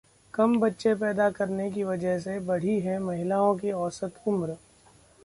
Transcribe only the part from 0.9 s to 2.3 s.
पैदा करने की वजह